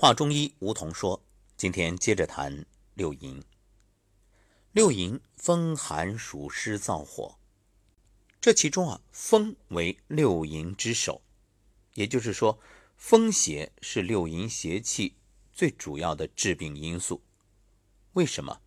[0.00, 1.20] 话中医梧桐说
[1.58, 2.64] ：“今天接着谈
[2.94, 3.42] 六淫。
[4.70, 7.36] 六淫风寒暑湿燥火，
[8.40, 11.20] 这其中啊，风为六淫之首，
[11.94, 12.60] 也就是说，
[12.96, 15.16] 风邪是六淫邪气
[15.52, 17.20] 最主要的致病因素。
[18.12, 18.60] 为什么？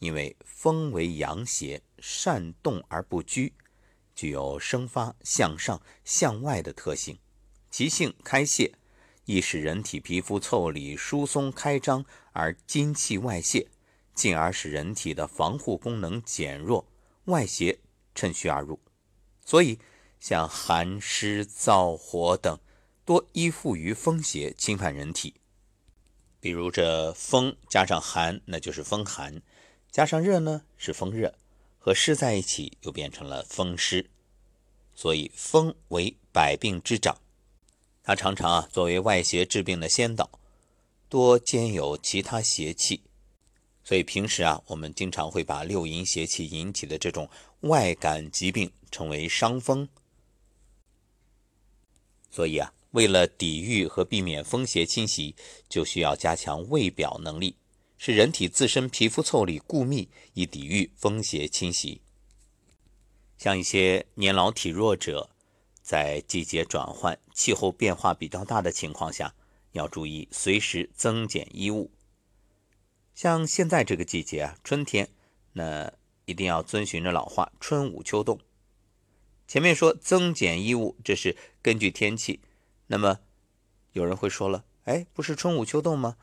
[0.00, 3.54] 因为风为阳邪，善动而不居，
[4.16, 7.20] 具有生发、向上、向外的特性，
[7.70, 8.74] 其性开泄。”
[9.24, 13.68] 易使人体皮肤腠理疏松开张而精气外泄，
[14.14, 16.86] 进而使人体的防护功能减弱，
[17.26, 17.78] 外邪
[18.14, 18.80] 趁虚而入。
[19.44, 19.78] 所以，
[20.18, 22.58] 像寒湿燥火等，
[23.04, 25.34] 多依附于风邪侵犯人体。
[26.40, 29.40] 比如这风加上寒，那就是风寒；
[29.92, 31.34] 加上热呢，是风热，
[31.78, 34.10] 和湿在一起又变成了风湿。
[34.94, 37.21] 所以，风为百病之长。
[38.04, 40.28] 它常常啊作为外邪治病的先导，
[41.08, 43.00] 多兼有其他邪气，
[43.84, 49.88] 所以平时啊我们经常会把六淫邪气引起的这种外感疾病称为伤风。
[52.28, 55.36] 所以啊，为了抵御和避免风邪侵袭，
[55.68, 57.54] 就需要加强卫表能力，
[57.98, 62.00] 使人体自身皮肤腠理固密，以抵御风邪侵袭。
[63.38, 65.28] 像一些年老体弱者。
[65.82, 69.34] 在季节转换、气候变化比较大的情况下，
[69.72, 71.90] 要注意随时增减衣物。
[73.14, 75.10] 像现在这个季节啊，春天，
[75.52, 75.92] 那
[76.24, 78.38] 一定要遵循着老话“春捂秋冻”。
[79.46, 82.40] 前面说增减衣物，这是根据天气。
[82.86, 83.18] 那么
[83.92, 86.16] 有人会说了：“哎，不是春捂秋冻吗？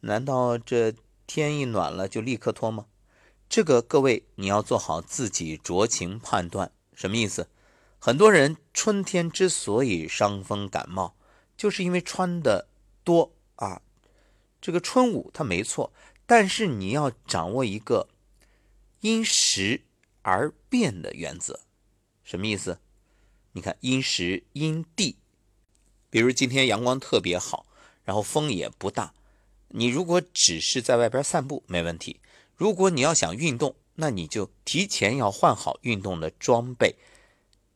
[0.00, 0.94] 难道这
[1.26, 2.86] 天一暖了就立刻脱吗？”
[3.48, 7.48] 这个各位你要做好自己酌情判断，什么意思？
[7.98, 11.16] 很多人春天之所以伤风感冒，
[11.56, 12.68] 就是因为穿的
[13.02, 13.82] 多啊。
[14.60, 15.92] 这个春捂它没错，
[16.24, 18.08] 但是你要掌握一个
[19.00, 19.82] 因时
[20.22, 21.60] 而变的原则。
[22.22, 22.78] 什么意思？
[23.52, 25.16] 你看因时因地，
[26.10, 27.66] 比如今天阳光特别好，
[28.04, 29.14] 然后风也不大，
[29.68, 32.20] 你如果只是在外边散步没问题。
[32.54, 36.96] 如果你要想运动，那你就提前要换好运动的装备。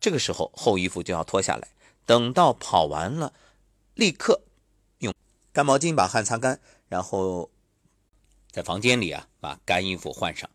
[0.00, 1.68] 这个时候厚衣服就要脱下来，
[2.06, 3.32] 等到跑完了，
[3.94, 4.42] 立刻
[4.98, 5.12] 用
[5.52, 7.50] 干毛巾把汗擦干，然后
[8.50, 10.48] 在房间里啊把干衣服换上。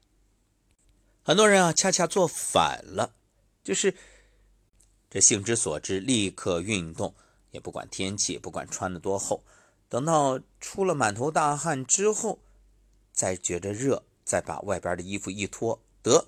[1.23, 3.13] 很多人啊恰恰做反了，
[3.63, 3.95] 就是
[5.09, 7.13] 这性之所至，立刻运动，
[7.51, 9.43] 也不管天气，不管穿的多厚，
[9.89, 12.39] 等到出了满头大汗之后，
[13.11, 16.27] 再觉着热，再把外边的衣服一脱，得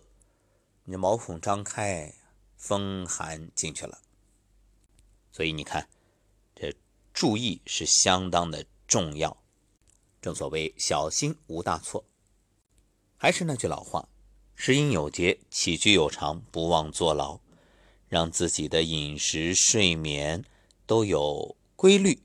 [0.84, 2.14] 你的毛孔张开。
[2.58, 4.00] 风寒进去了，
[5.32, 5.88] 所以你看，
[6.56, 6.74] 这
[7.14, 9.38] 注意是相当的重要。
[10.22, 12.04] 正所谓小心无大错。
[13.18, 14.10] 还是那句老话，
[14.56, 17.40] 食饮有节，起居有常，不忘坐牢，
[18.08, 20.44] 让自己的饮食、睡眠
[20.86, 22.22] 都有规律，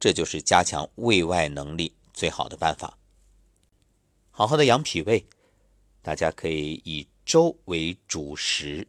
[0.00, 2.98] 这就是加强胃外能力最好的办法。
[4.30, 5.26] 好好的养脾胃，
[6.02, 8.88] 大家可以以粥为主食。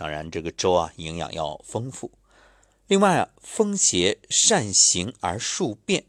[0.00, 2.10] 当然，这个粥啊，营养要丰富。
[2.86, 6.06] 另外啊，风邪善行而数变。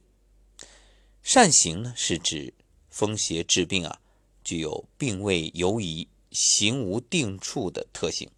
[1.21, 2.53] 善行呢，是指
[2.89, 3.99] 风邪治病啊，
[4.45, 8.29] 具有病位游移、行无定处的特性；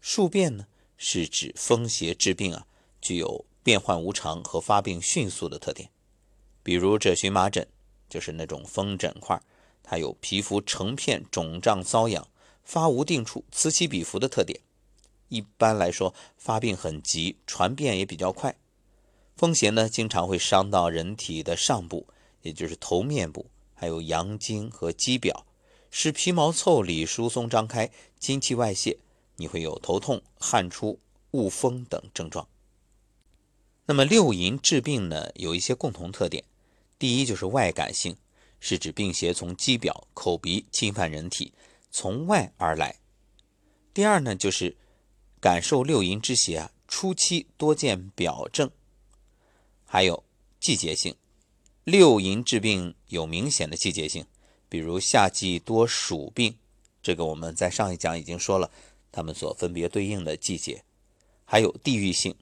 [0.00, 2.64] 数变呢，是指风邪治病啊，
[3.00, 5.90] 具有变幻无常和发病迅速的特点。
[6.62, 7.66] 比如这荨麻疹，
[8.08, 9.42] 就是那种风疹块，
[9.82, 12.28] 它有皮肤成片肿胀、瘙痒、
[12.62, 14.60] 发无定处、此起彼伏的特点。
[15.32, 18.54] 一般来说，发病很急，传变也比较快。
[19.34, 22.06] 风邪呢，经常会伤到人体的上部，
[22.42, 25.46] 也就是头面部，还有阳经和肌表，
[25.90, 28.98] 使皮毛腠理疏松张开，精气外泄，
[29.36, 31.00] 你会有头痛、汗出、
[31.30, 32.46] 恶风等症状。
[33.86, 36.44] 那么六淫治病呢，有一些共同特点。
[36.98, 38.18] 第一就是外感性，
[38.60, 41.54] 是指病邪从肌表、口鼻侵犯人体，
[41.90, 42.96] 从外而来。
[43.94, 44.76] 第二呢，就是。
[45.42, 48.70] 感受六淫之邪，初期多见表症，
[49.84, 50.22] 还有
[50.60, 51.16] 季节性。
[51.82, 54.24] 六淫治病有明显的季节性，
[54.68, 56.56] 比如夏季多暑病，
[57.02, 58.70] 这个我们在上一讲已经说了，
[59.10, 60.84] 他们所分别对应的季节。
[61.44, 62.36] 还有地域性，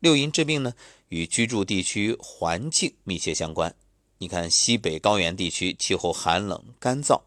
[0.00, 0.72] 六淫治病呢，
[1.10, 3.76] 与居住地区环境密切相关。
[4.16, 7.20] 你看西北高原地区气候寒冷干燥，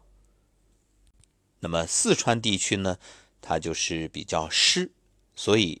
[1.60, 2.98] 那么四川地区呢，
[3.40, 4.90] 它就是比较湿。
[5.34, 5.80] 所以，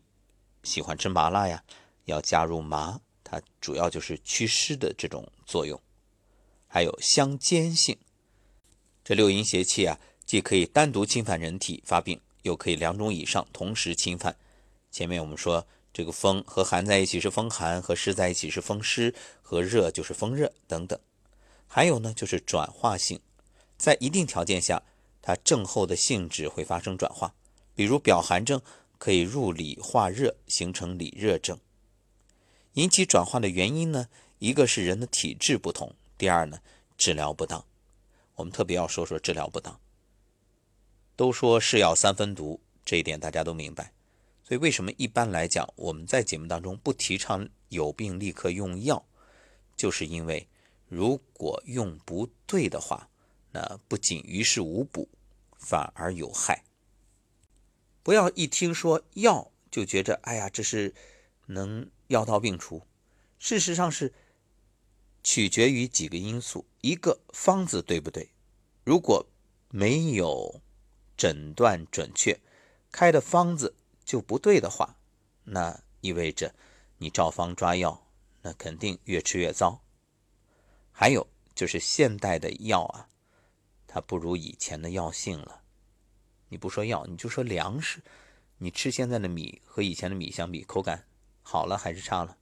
[0.62, 1.62] 喜欢吃麻辣呀，
[2.06, 5.80] 要加入麻，它主要就是祛湿的这种作用，
[6.66, 7.96] 还有相间性。
[9.04, 14.34] 这六淫邪气啊，既可以单独侵犯人体发病，又可以两种以上同时侵犯。
[14.90, 20.98] 前面我们说，这个风和寒在一起是风寒，和湿在一起是风湿，和热就是风热等等。
[21.66, 23.20] 还有呢，就是转化性，
[23.76, 24.82] 在一定条件下，
[25.20, 27.34] 它症候的性质会发生转化。
[27.74, 28.60] 比如表寒症
[29.02, 31.58] 可以入里化热，形成里热症。
[32.74, 34.06] 引起转化的原因呢，
[34.38, 36.60] 一个是人的体质不同，第二呢，
[36.96, 37.66] 治疗不当。
[38.36, 39.80] 我们特别要说说治疗不当。
[41.16, 43.92] 都说是药三分毒，这一点大家都明白。
[44.44, 49.04] 所以为什么一般来讲，我们在节目当中不提倡有病立刻用药，
[49.76, 50.46] 就是因为。
[50.86, 53.08] 如果用不对的话，
[53.50, 55.08] 那不仅于事无补，
[55.58, 56.62] 反而有害。
[58.02, 60.94] 不要一听说药就觉着，哎呀，这是
[61.46, 62.82] 能药到病除。
[63.38, 64.12] 事实上是
[65.22, 68.30] 取决于几个因素：一个方子对不对？
[68.84, 69.26] 如果
[69.68, 70.60] 没有
[71.16, 72.40] 诊断准确，
[72.90, 73.74] 开的方子
[74.04, 74.96] 就不对的话，
[75.44, 76.54] 那意味着
[76.98, 78.06] 你照方抓药，
[78.42, 79.80] 那肯定越吃越糟。
[80.90, 83.08] 还有就是现代的药啊，
[83.86, 85.61] 它不如以前的药性了。
[86.52, 88.02] 你不说药，你就说粮食，
[88.58, 91.06] 你吃现在的米和以前的米相比，口感
[91.40, 92.36] 好了还是差了？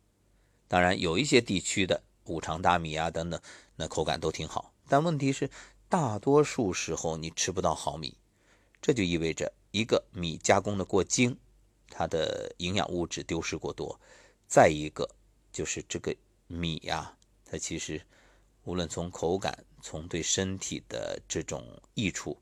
[0.67, 3.41] 当然，有一些地区的五常大米啊等等，
[3.77, 4.75] 那口感都挺好。
[4.89, 5.49] 但问题是，
[5.89, 8.17] 大多数时候你吃不到好米，
[8.83, 11.39] 这就意味着一个米加工的过精，
[11.89, 13.97] 它的营养物质丢失过多；
[14.49, 15.09] 再一个
[15.53, 16.13] 就是这个
[16.49, 18.03] 米呀，它其实。
[18.65, 21.65] 无论从口感，从对身体的这种
[21.95, 22.37] 益处，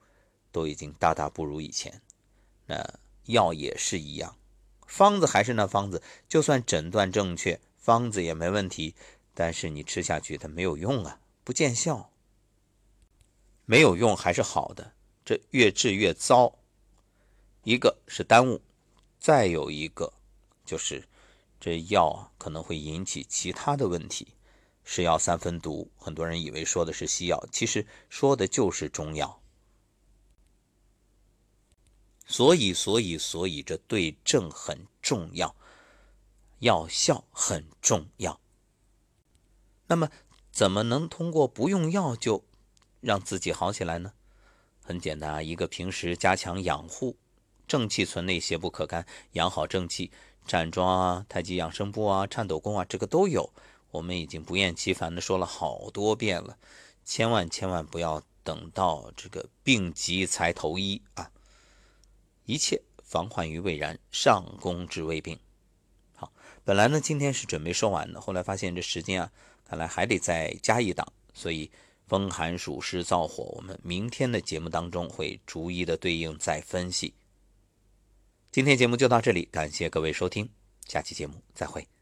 [0.59, 2.03] 都已经大大不如以前。
[2.67, 4.37] 那药也是一样，
[4.89, 8.97] 方子还是那方子，就算诊断正确，方子也没问题，
[9.35, 12.11] 但是你吃下去它没有用啊，不见效。
[13.67, 14.95] 没有用还是好的，
[15.25, 16.59] 这越治越糟。
[17.63, 18.61] 一个是耽误，
[19.21, 20.13] 再有一个
[20.65, 21.07] 就是
[21.61, 24.35] 这药啊可能会引起其他的问题。
[24.83, 29.41] 是药三分毒，很多人以为说的是西药，其实说的就是中药。
[32.31, 35.57] 所以，所以，所以，这对症很重要，
[36.59, 38.39] 药效很重要。
[39.87, 40.11] 那么，
[40.53, 42.45] 怎么能通过不用药就
[43.01, 44.13] 让自己好起来呢？
[44.85, 47.17] 很简单啊，一个平时加强养护，
[47.67, 50.13] 正气存内，邪不可干，养好正气，
[50.47, 53.51] 站桩啊、太极养生步啊、颤抖功啊，这个都有。
[53.91, 56.59] 我们已经不厌其烦的说了好多遍了，
[57.07, 61.31] 千万千万不要等到这个病急才投医啊！
[62.49, 65.39] 一切防患于未然，上攻治未病。
[66.17, 66.33] 好，
[66.65, 69.31] 本来呢今天是准备说完的，后来发现这时间啊，
[69.67, 71.71] 看来还得再加一档，所以
[72.07, 77.13] 风寒暑湿燥火，我们明天的节目当中会逐一的对应再分析。
[78.51, 80.49] 今天节目就到这里，感谢各位收听，
[80.87, 81.98] 下期节目再会。